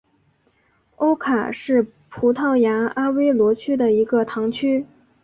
[0.95, 4.87] 欧卡是葡萄牙阿威罗区的一个堂区。